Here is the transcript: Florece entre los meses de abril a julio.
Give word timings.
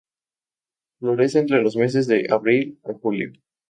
Florece 0.97 1.37
entre 1.37 1.61
los 1.61 1.75
meses 1.75 2.07
de 2.07 2.25
abril 2.31 2.79
a 2.85 2.93
julio. 2.93 3.33